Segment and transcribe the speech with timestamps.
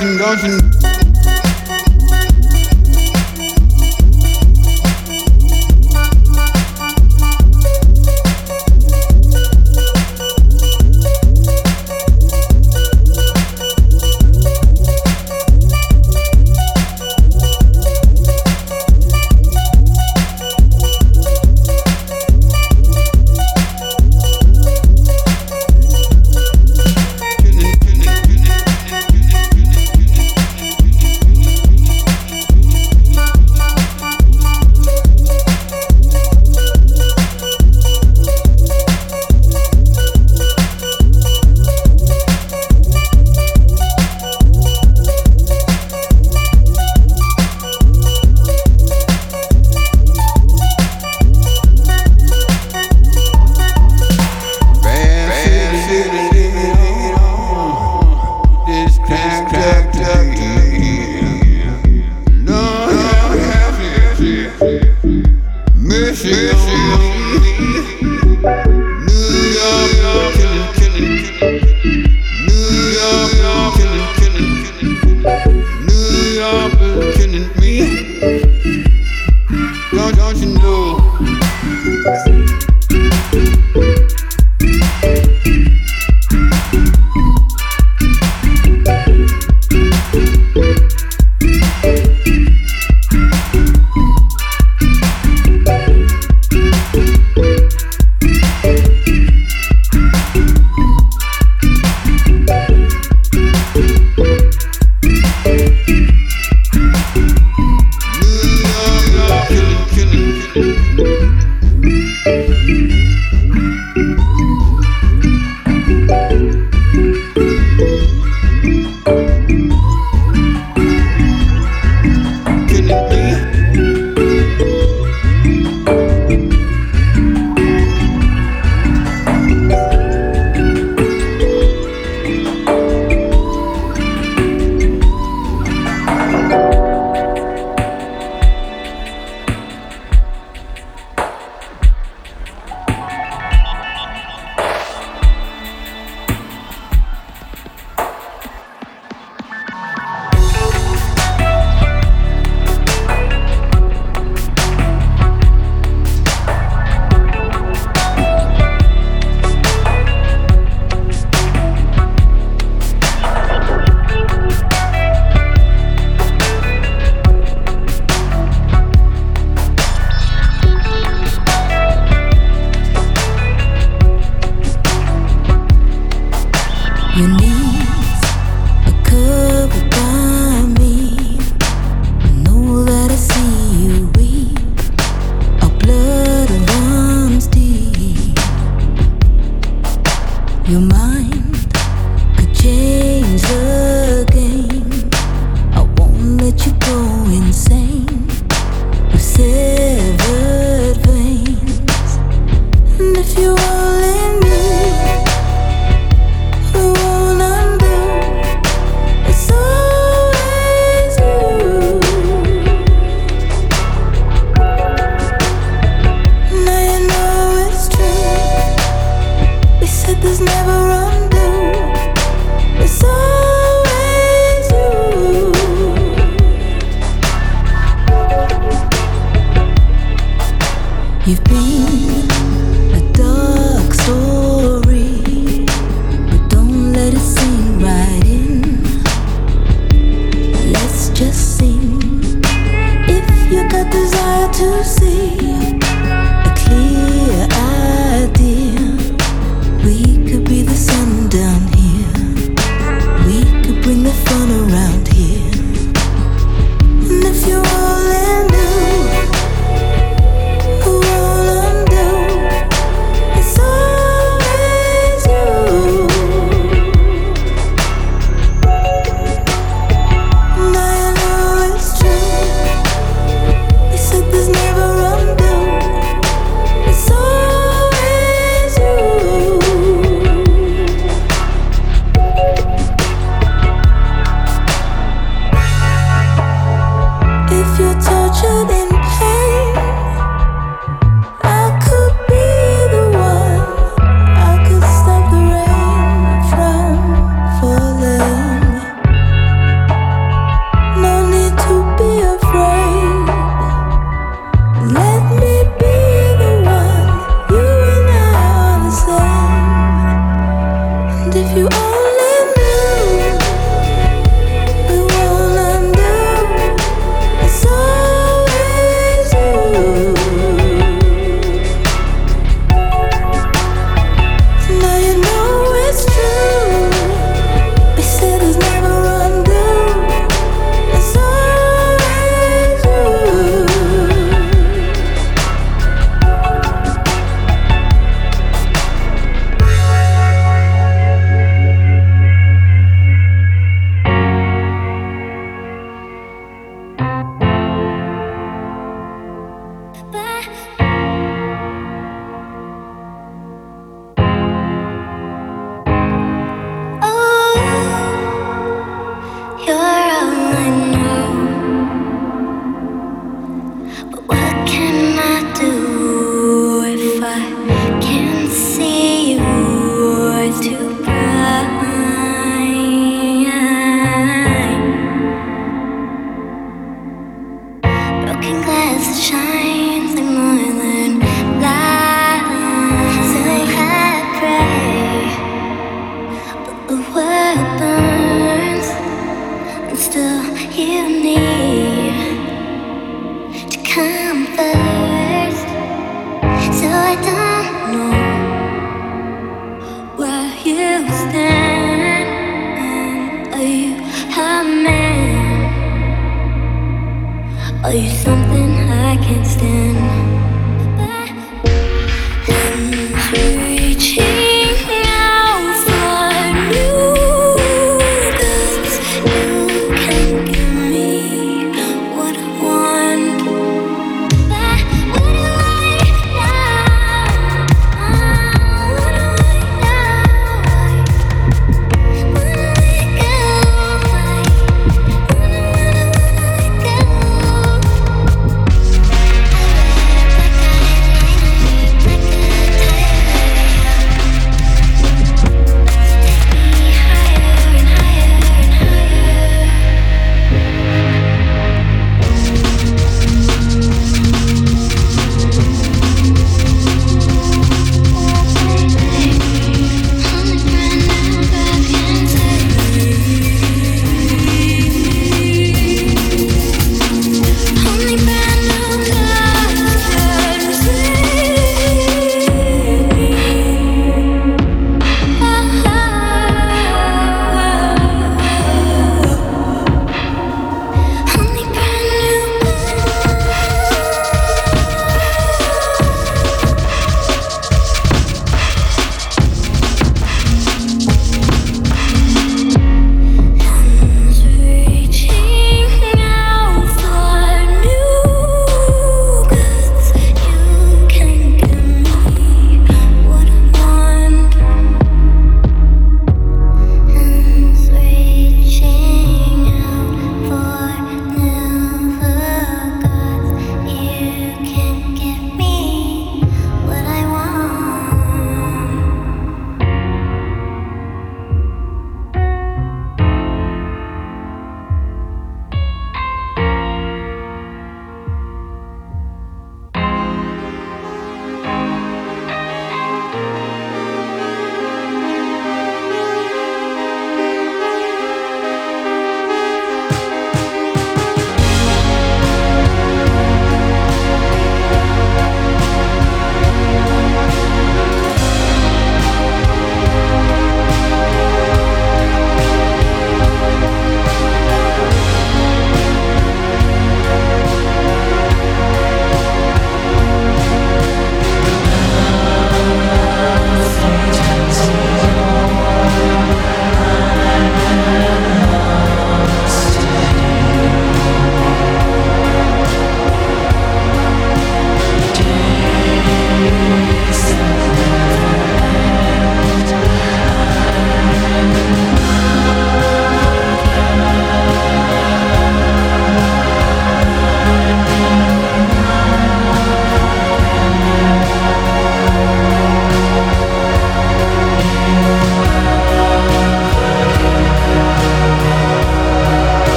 [0.00, 0.59] Don't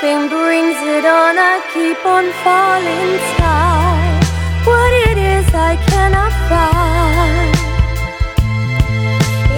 [0.00, 4.22] Nothing brings it on, I keep on falling down.
[4.62, 7.50] What it is I cannot find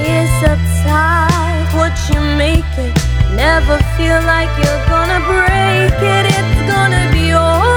[0.01, 1.69] is uptight.
[1.77, 2.97] What you make it,
[3.37, 6.25] never feel like you're gonna break it.
[6.33, 7.70] It's gonna be alright,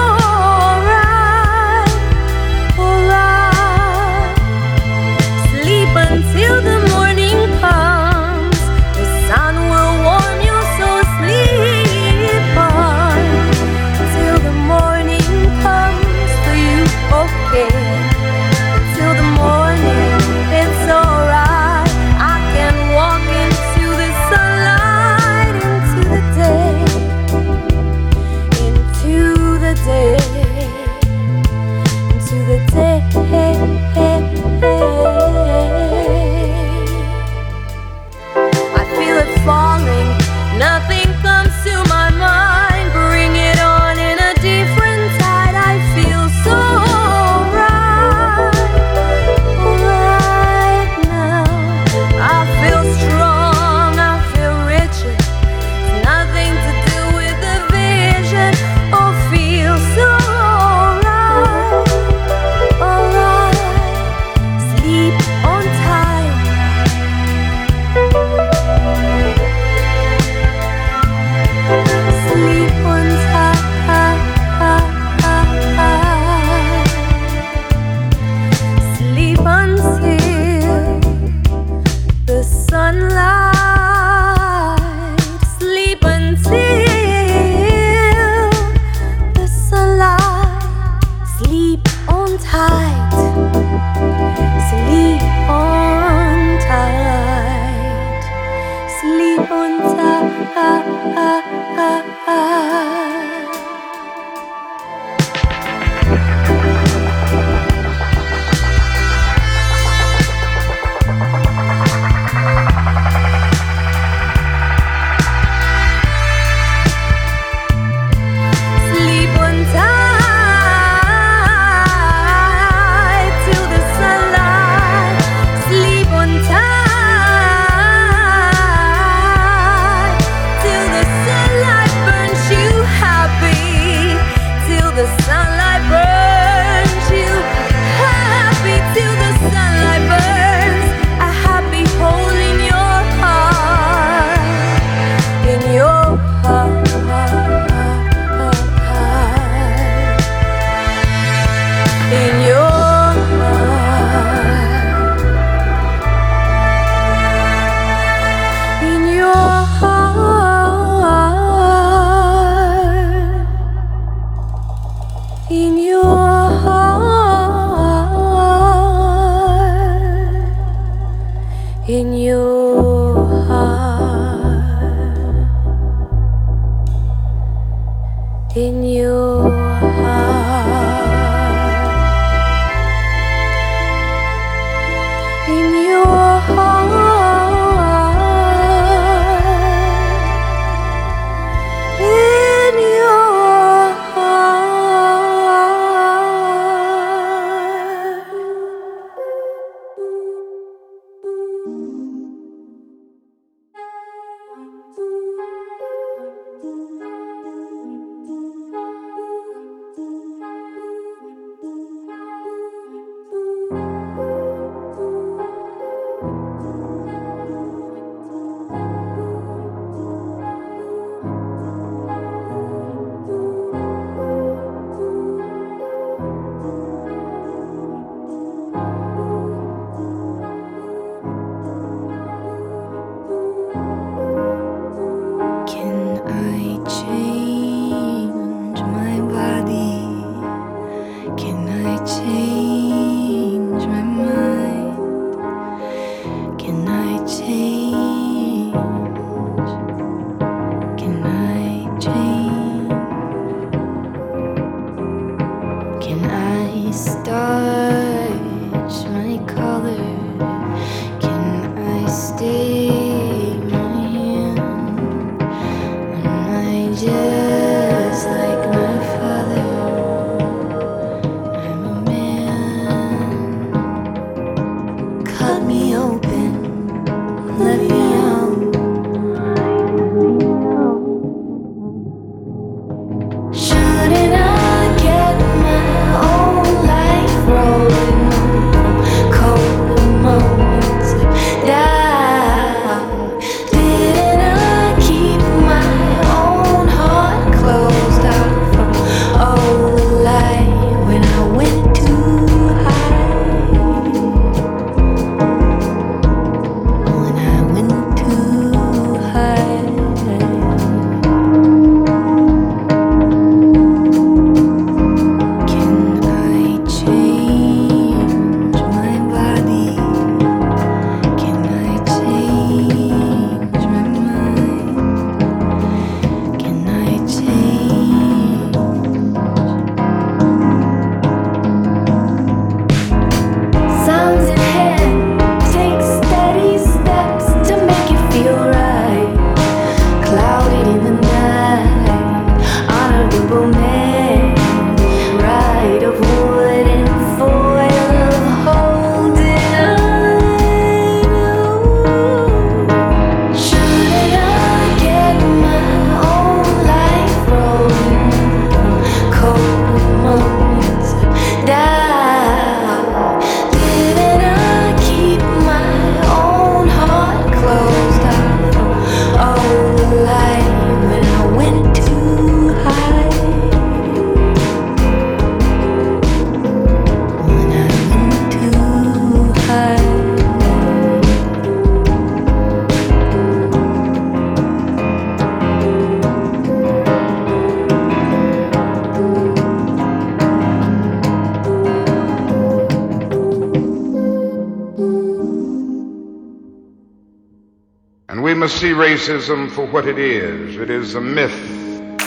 [399.23, 400.75] racism for what it is.
[400.75, 401.57] It is a myth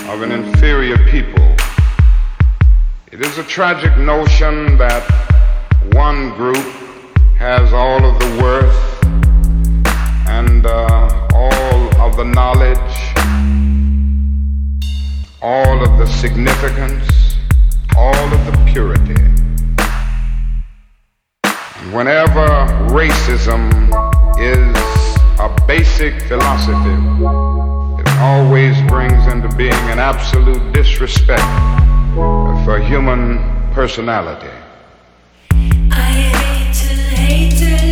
[0.08, 1.44] of an inferior people.
[3.12, 5.04] It is a tragic notion that
[5.92, 6.66] one group
[7.36, 9.04] has all of the worth
[10.26, 12.78] and uh, all of the knowledge,
[15.42, 17.15] all of the significance,
[30.18, 31.42] absolute disrespect
[32.64, 33.38] for human
[33.72, 34.48] personality.
[35.52, 35.58] we
[37.74, 37.85] are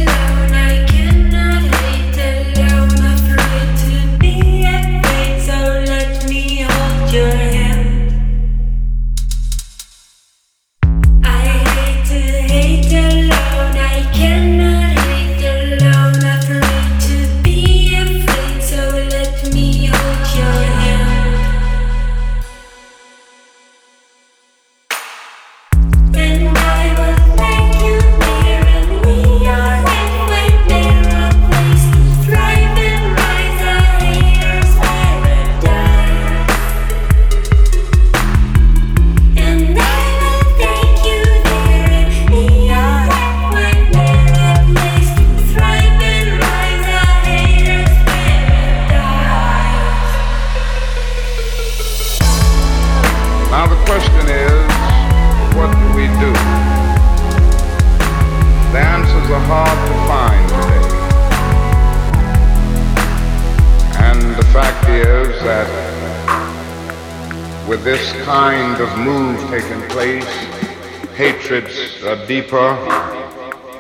[72.15, 72.77] are deeper,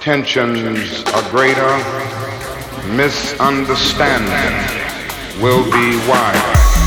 [0.01, 1.70] tensions are greater,
[2.97, 6.84] misunderstanding will be wider.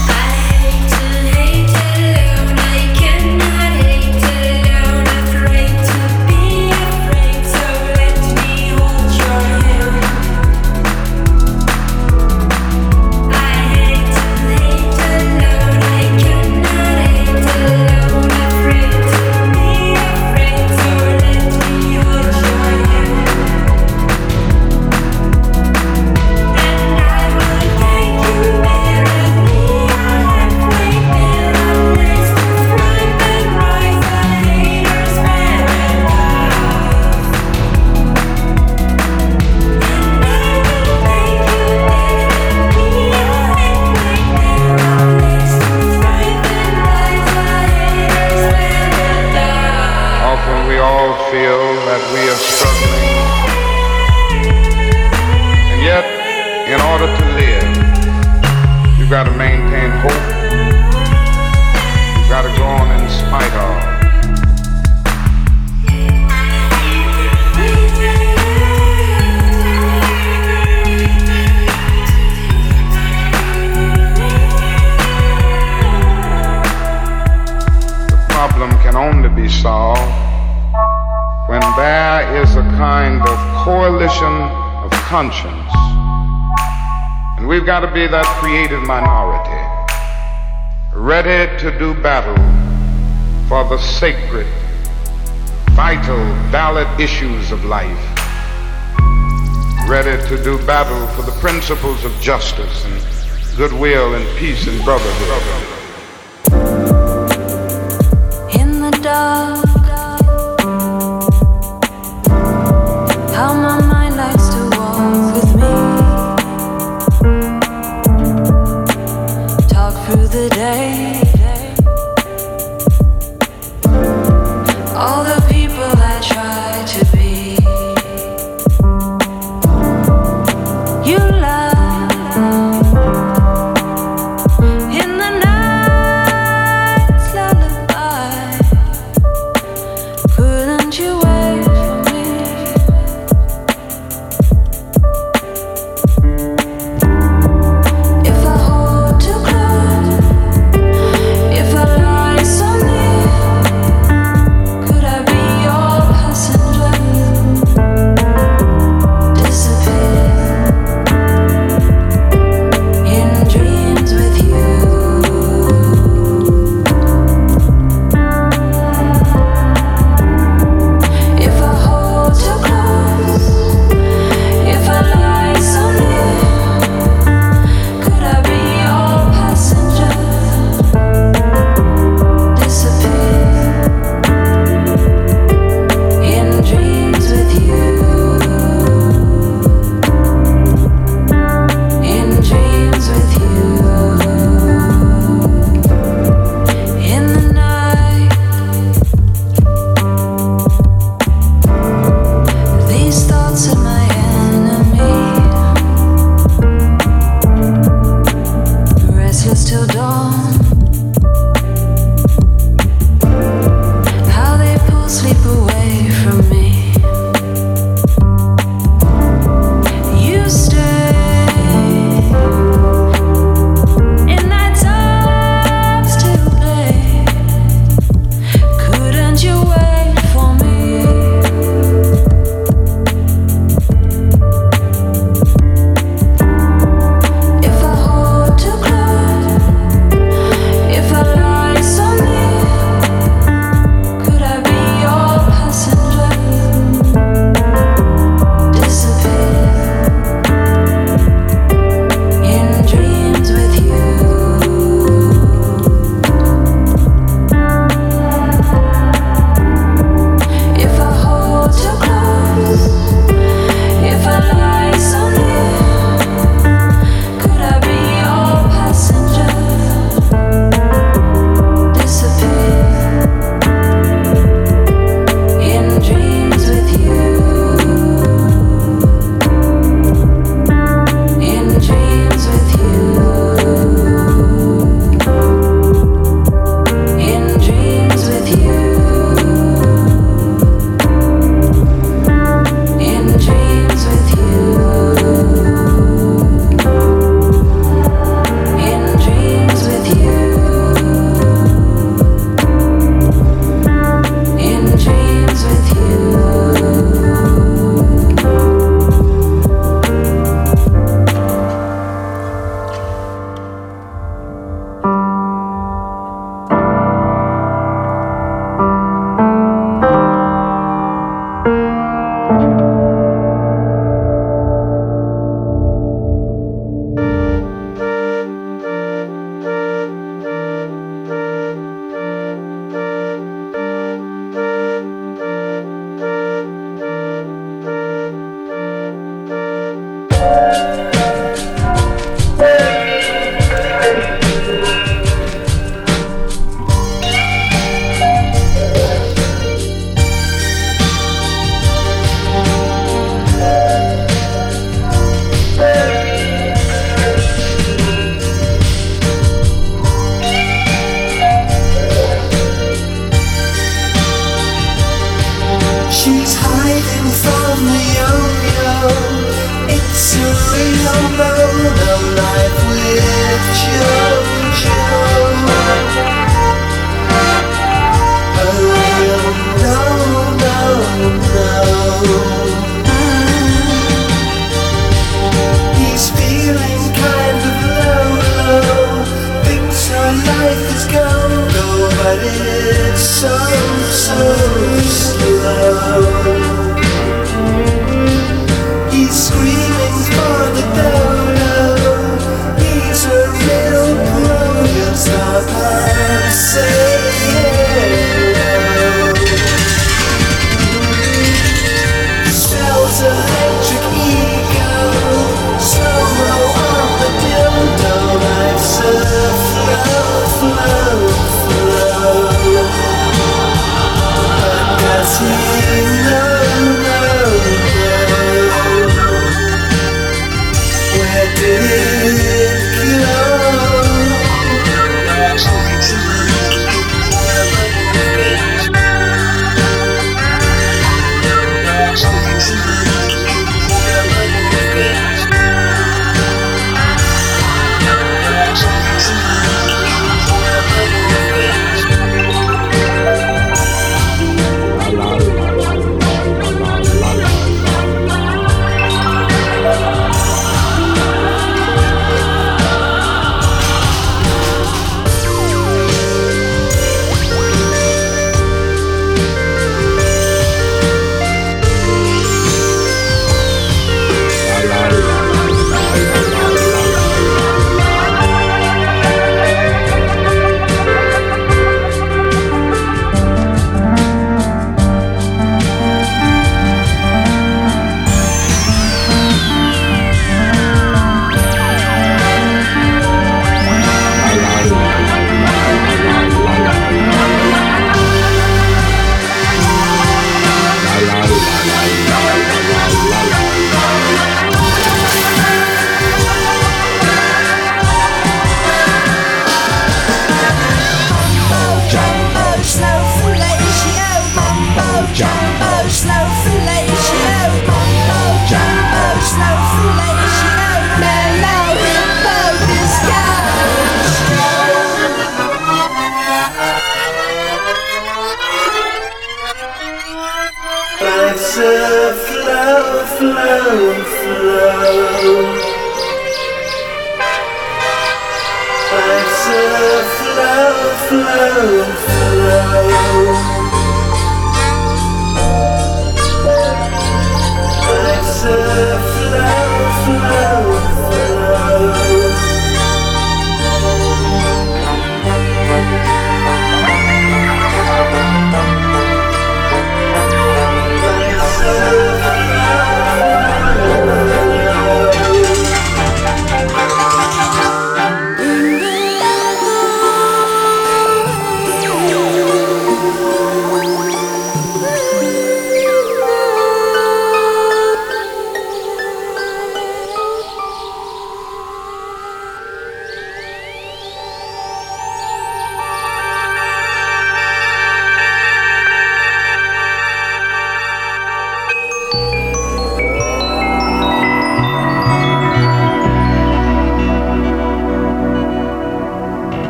[96.99, 97.87] Issues of life,
[99.87, 105.76] ready to do battle for the principles of justice and goodwill and peace and brotherhood.